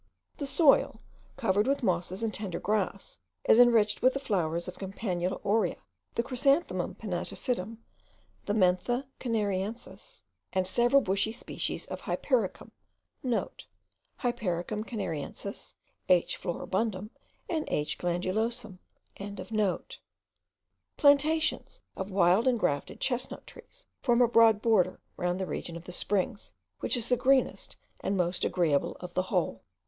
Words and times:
The 0.37 0.47
soil, 0.47 0.99
covered 1.37 1.67
with 1.67 1.83
mosses 1.83 2.23
and 2.23 2.33
tender 2.33 2.59
grass, 2.59 3.19
is 3.43 3.59
enriched 3.59 4.01
with 4.01 4.15
the 4.15 4.19
flowers 4.19 4.67
of 4.67 4.73
the 4.73 4.79
Campanula 4.79 5.39
aurea, 5.45 5.75
the 6.15 6.23
Chrysanthemum 6.23 6.95
pinnatifidum, 6.95 7.77
the 8.47 8.53
Mentha 8.53 9.05
canariensis, 9.19 10.23
and 10.53 10.65
several 10.65 11.03
bushy 11.03 11.31
species 11.31 11.85
of 11.85 12.01
Hypericum.* 12.01 12.71
(* 13.01 13.23
Hypericum 14.23 14.83
canariense, 14.85 15.75
H. 16.09 16.41
floribundum, 16.41 17.11
and 17.47 17.65
H. 17.67 17.99
glandulosum.) 17.99 18.79
Plantations 20.97 21.81
of 21.95 22.09
wild 22.09 22.47
and 22.47 22.59
grafted 22.59 22.99
chestnut 22.99 23.45
trees 23.45 23.85
form 24.01 24.23
a 24.23 24.27
broad 24.27 24.63
border 24.63 24.99
round 25.15 25.39
the 25.39 25.45
region 25.45 25.77
of 25.77 25.83
the 25.85 25.91
springs, 25.91 26.53
which 26.79 26.97
is 26.97 27.07
the 27.07 27.15
greenest 27.17 27.75
and 27.99 28.17
most 28.17 28.43
agreeable 28.43 28.97
of 28.99 29.13
the 29.13 29.21
whole. 29.29 29.61